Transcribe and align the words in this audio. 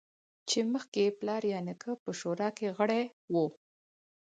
چې 0.49 0.59
مخکې 0.73 0.99
یې 1.05 1.15
پلار 1.19 1.41
یا 1.53 1.59
نیکه 1.67 1.91
په 2.03 2.11
شورا 2.19 2.49
کې 2.57 2.67
غړی 2.77 3.03
و 3.31 3.35